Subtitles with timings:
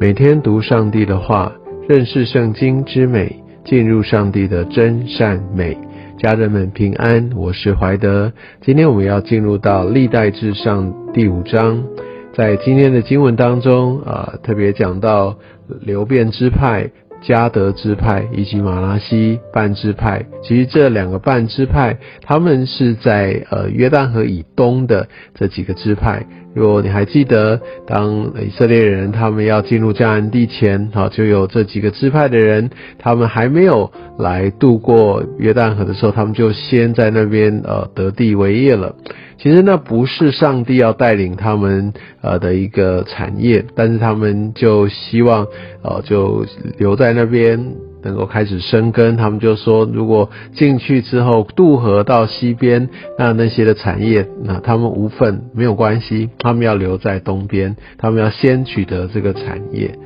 [0.00, 1.52] 每天读上帝的话，
[1.86, 3.36] 认识圣经之美，
[3.66, 5.76] 进入上帝的真善美。
[6.16, 8.32] 家人们平安，我是怀德。
[8.62, 11.84] 今天我们要进入到历代至上第五章，
[12.32, 15.36] 在今天的经文当中啊，特别讲到
[15.82, 16.90] 流变之派。
[17.22, 26.24] 加德支派以及马拉西半支派，其实这两个半支派，他们是在呃约旦河以东的这几个支派。
[26.52, 32.68] 如果你还记得，当以色列人他们要进入迦南地前，好，就有这几个支派的人，
[32.98, 38.94] 他们还没有来渡过约旦河的时候，他们就先在那边呃得地为业了。
[39.40, 45.46] 其实那不是上帝要带领他们呃的一个产业，但是他们就希望
[45.82, 46.44] 呃就
[46.76, 49.16] 留在那边能够开始生根。
[49.16, 59.98] 他们就说，如果进去之后渡河到西边，那那些的产业，那他们无份没有关系，他们要留在东边，他们要先取得这个产业。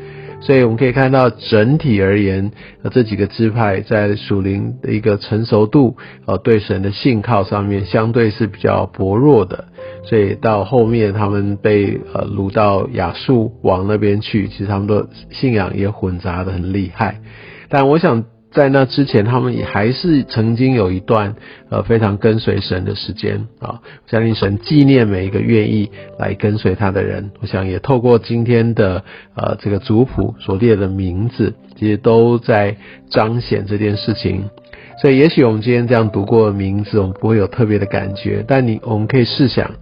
[0.45, 9.65] 所以我们可以看到，整体而言，呃，这几个支派在属灵的一个成熟度，呃，对神的信靠上面，相对是比较薄弱的。
[10.05, 17.21] 所以到后面，他们被呃掳到亚述王那边去，其实他们的信仰也混杂的很厉害。
[17.71, 18.25] 但我想。
[18.55, 21.35] 在那之前，他们也还是曾经有一段
[21.71, 27.33] 呃非常跟随神的时间啊，相信神纪念每一个愿意来跟随他的人。
[27.41, 29.03] 我想也透过今天的
[29.35, 32.77] 呃这个族谱所列的名字，其实都在
[33.11, 34.45] 彰显这件事情。
[35.01, 38.45] 所以，也许我们今天这样读过的名字，我们不会有特别的感觉。
[38.47, 39.73] 但你，我们可以试想，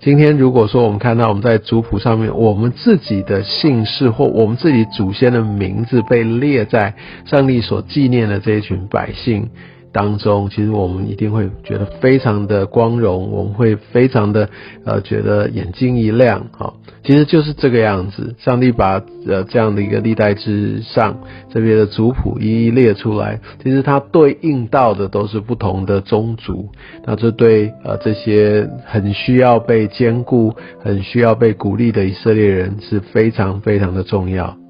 [0.00, 6.94] 今天如果说我们看到我们在族谱上面，我们自己的姓氏或我们自己祖先的名字被列在
[7.26, 9.50] 上帝所纪念的这一群百姓。
[9.92, 14.48] 当中，其实我们一定会觉得非常的光荣，我们会非常的
[14.84, 18.34] 呃觉得眼睛一亮，哈，其实就是这个样子。
[18.38, 21.18] 上帝把呃这样的一个历代之上
[21.50, 26.70] 这边的族谱一一列出来，其实它对应到的都是不同的宗族，
[27.04, 34.61] 那这对呃这些很需要被兼顾、很需要被鼓励的以色列人是非常非常的重要。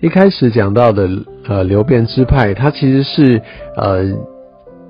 [0.00, 1.08] 一开始讲到的
[1.46, 3.42] 呃流变之派，他其实是
[3.76, 4.04] 呃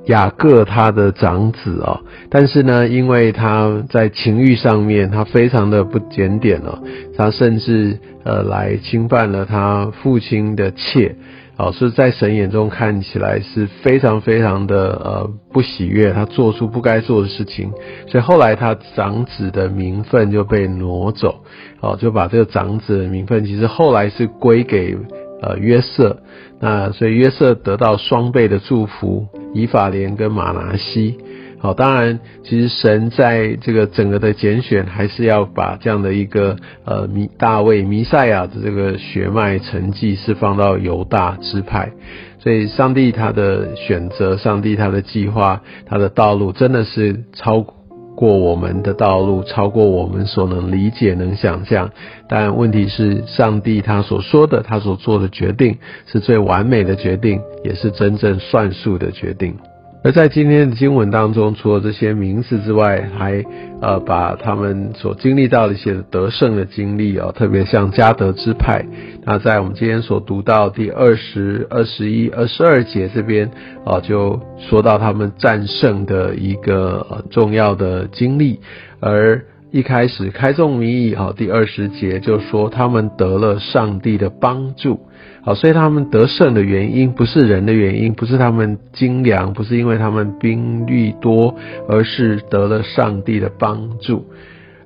[0.06, 6.78] 雅各他的长子哦，但是呢，因为他在情欲上面他非常的不检点哦，
[7.16, 11.14] 他甚至呃来侵犯了他父亲的妾。
[11.58, 17.72] 哦，是在神眼中看起来是非常非常的呃不喜悦，他做出不该做的事情，
[18.06, 21.40] 所以后来他长子的名分就被挪走，
[21.80, 24.96] 哦，就把这个长子的名分其实后来是归给
[25.42, 26.22] 呃约瑟，
[26.60, 31.18] 那所以约瑟得到双倍的祝福，以法莲跟马拿西。
[31.60, 41.90] 好，当然，其实神在这个整个的拣选，还是要把这样的一个呃弥大卫弥赛亚的这个血脉成绩是放到犹大支派，
[42.38, 47.66] 所以上帝他的选择，上帝他的计划，他的道路真的是超
[48.14, 51.90] 过我们的道路，超过我们所能理解、能想象。
[52.28, 59.56] 但问题是，上帝他所说的，他所做的决定，是最完美的决定，也是真正算数的决定。
[60.04, 63.44] 而在今天的经文当中，除了这些名字之外，还
[63.82, 68.86] 呃把他们所经历到的一些得胜的经历哦，特别像加德之派，
[69.24, 73.50] 那在我们今天所读到第二十二、十一、二十二节这边
[73.84, 78.60] 啊，就说到他们战胜的一个重要的经历。
[79.00, 85.07] 而一开始开宗明义啊，第二十节就说他们得了上帝的帮助。
[85.42, 91.54] 好，所以他们得胜的原因不是人的原因，不是他们精良，不是因为他们兵力多，
[91.88, 94.26] 而是得了上帝的帮助。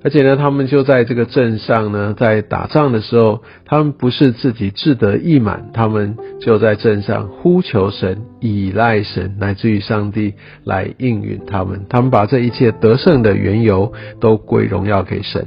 [0.04, 10.34] 而且呢，他们就在这个镇上呢，在打仗的时候，他们不是自己志得意满，他们就在镇上呼求神，依赖神，乃至于上帝
[10.64, 11.86] 来应允他们。
[11.88, 15.46] 他们把这一切得胜的缘由都归荣耀给神。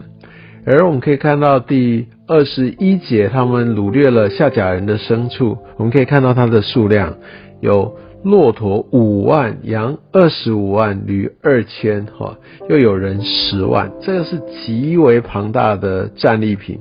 [0.65, 5.57] 而我们可以看到第二十一节，他们掳掠了下甲人的牲畜。
[5.77, 7.17] 我们可以看到它的数量
[7.61, 12.37] 有骆驼五万，羊二十五万，驴二千，哈，
[12.67, 16.79] 又有人十万，这个是极为庞大的战利品。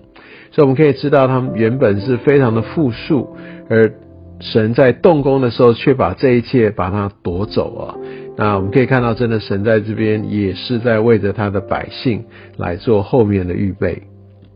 [0.50, 3.36] 所以我们可以知道，他们原本是非常的富庶，
[3.68, 3.92] 而
[4.40, 7.94] 神在动工的时候，却把这一切把它夺走啊。
[8.38, 12.24] 那我们可以看到，真的神在这边也是在为着他的百姓
[12.56, 14.04] 来做后面的预备。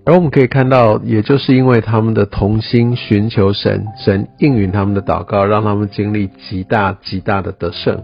[0.08, 8.02] 而我们可以看到，也就是因为他们的同心寻求神，神应允他们的祷告，让他们经历极大极大的得胜。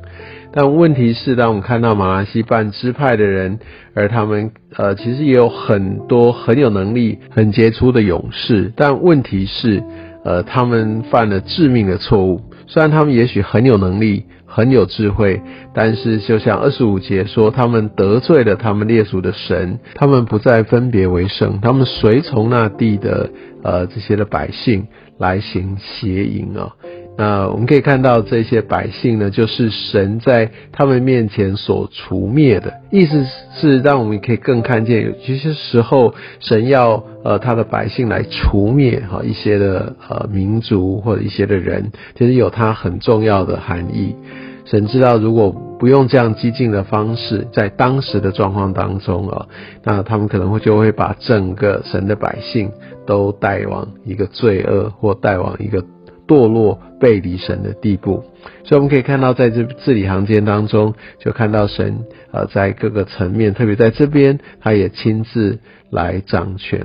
[0.53, 3.59] 但问题是，当我们看到马来西半支派的人，
[3.95, 9.83] 而他们呃，其实也有很多很有能力、很杰出的勇士，但问题是，
[10.27, 12.39] 呃，他们犯了致命的错误。
[12.66, 14.25] 虽然他们也许很有能力。
[14.46, 15.43] 很有智慧，
[15.75, 23.28] 但是就像二十五节说，他们得罪了他们列祖的神，他们不再分别为圣，他们随从那地的
[23.64, 24.87] 呃这些的百姓
[25.19, 26.70] 来行邪淫啊。
[27.16, 33.25] 那我们可以看到这些百姓呢，就是神在他们面前所除灭的，意思
[33.55, 44.17] 是让我们可以更看见，有些时候神要呃他的百姓来除灭哈一些的呃民族或者一些的人，其实有它很重要的含义。
[44.64, 49.46] 神知道，如果不用这样激进的方式，在当时的状况当中啊，
[49.84, 52.72] 那他们可能会就会把整个神的百姓
[53.06, 55.84] 都带往一个罪恶或带往一个。
[56.26, 58.25] 堕落背离神的地步，
[58.65, 65.59] 所以我们可以看到，在这字里行间当中，就看到神呃在各个层面，特别在这边，他也亲自
[65.91, 66.81] 来掌权，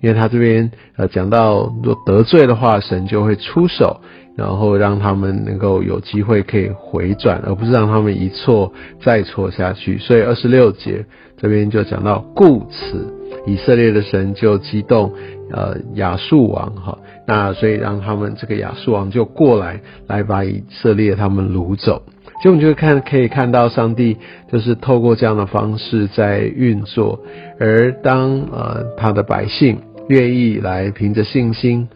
[0.00, 4.00] 因为他这边呃讲到，若得罪的话，神就会出手，
[4.36, 8.72] 然后让他们能够有机会可以回转，而不是让他们一错
[9.02, 9.98] 再错下去。
[9.98, 11.04] 所以二十六节
[11.36, 13.14] 这边就讲到，故此
[13.46, 15.12] 以色列的神就激动
[15.50, 16.98] 呃亚述王哈。
[17.26, 22.02] 那所以让他们这个亚述王就过来，来把以色列他们掳走。
[22.42, 24.16] 就我们就看可以看到，上帝
[24.50, 27.20] 就是透过这样的方式在运作。
[27.58, 29.78] 而当呃他的百姓
[30.08, 31.88] 愿意来凭着信心。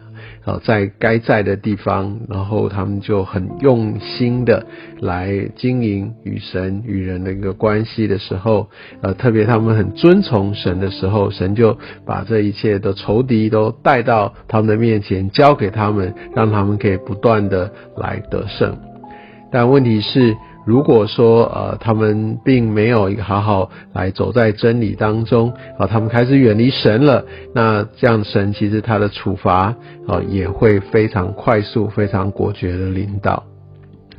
[0.45, 4.65] 呃，在该在的地方，然后他们就很用心的
[4.99, 8.69] 来经营与神与人的一个关系的时候，
[9.01, 18.77] 呃，特别他们很遵从神的时候，神就把这一切的仇敌都带到他们的面前，交给他们，让他们可以不断的来得胜。
[19.51, 20.35] 但问题是。
[20.65, 27.23] 如果说呃他们并没有一个好好来走在真理当中啊，他们开始远离神了，
[27.53, 29.75] 那这样神其实他的处罚
[30.07, 33.43] 啊也会非常快速、非常果决的领导。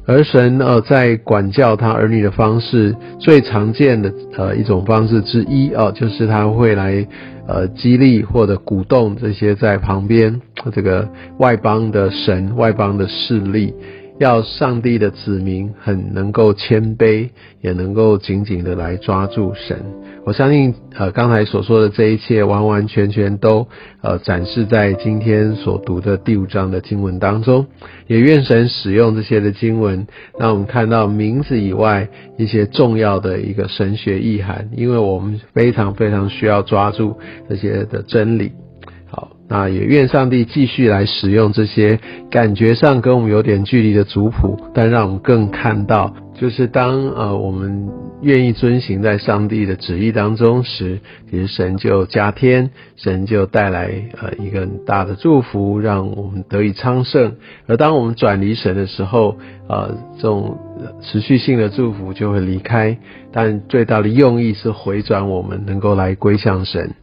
[0.09, 7.05] 而神呃在管教他儿女的方式，最常见的呃一种方式之一啊，就是他会来
[7.49, 10.41] 呃激励或者鼓动这些在旁边
[10.73, 11.09] 这个
[11.39, 13.75] 外邦的神、外邦的势力。
[14.19, 17.31] 要上帝的子民很能够谦卑，
[17.61, 19.85] 也能够紧紧的来抓住神。
[20.25, 23.69] 我相信，呃，刚才所说的这一切，完完全全都
[24.01, 27.67] 呃展示在今天所读的第五章的经文当中。
[28.07, 30.07] 也愿神使用这些的经文，
[30.39, 32.09] 让我们看到名字以外
[32.39, 38.53] 一些重要的一个神学意涵，因为我们非常非常需要抓住这些的真理。
[39.49, 42.01] 那也愿上帝继续来使用这些
[42.31, 47.89] 感觉上跟我们有点距离的族谱，但让我们更看到，就是当呃我们
[48.23, 50.99] 愿意遵行在上帝的旨意当中时，
[51.31, 53.89] 其实神就加添，神就带来
[54.21, 57.37] 呃一个很大的祝福，让我们得以昌盛。
[57.69, 59.37] 而当我们转离神的时候，
[59.69, 60.59] 呃这种
[61.03, 62.99] 持续性的祝福就会离开，
[63.31, 66.95] 但最大的用意是回转我们能够来归向神。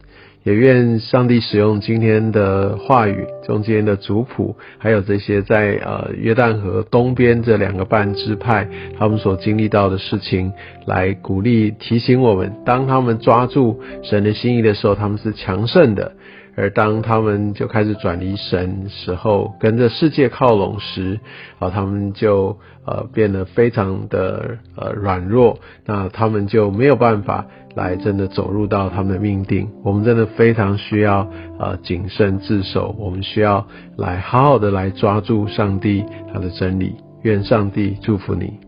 [0.44, 8.68] 也愿上帝使用今天的话语，中间的族谱，还有这些在呃约旦河东边这两个半支派，
[8.98, 10.52] 他们所经历到的事情，
[10.86, 16.12] 来鼓励提醒我们，当他们抓住神的心意的时候，他们是强盛的。
[16.56, 21.18] 而当他们就开始转离神时候，跟着世界靠拢时，
[21.58, 29.68] 啊，他们就呃变得非常的呃软弱，那他们就没有办法来真的走入到他们的命定。
[29.82, 36.96] 我们真的非常需要呃谨慎自守，我们需要来好好的来抓住上帝他的真理。
[37.22, 38.60] 愿上帝祝福你。